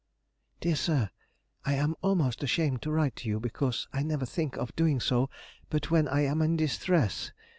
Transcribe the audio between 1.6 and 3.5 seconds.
I am almost ashamed to write to you,